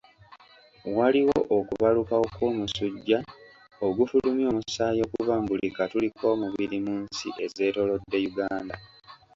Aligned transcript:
Waliwo 0.97 1.37
okubalukawo 1.57 2.25
kw'omusujja 2.35 3.19
ogufulumya 3.87 4.45
omusaayi 4.51 4.99
okuva 5.07 5.33
mu 5.41 5.45
buli 5.49 5.67
katuli 5.77 6.07
k'omubiri 6.17 6.77
mu 6.85 6.93
nsi 7.03 7.27
ezetoolodde 7.43 8.17
Uganda. 8.31 8.75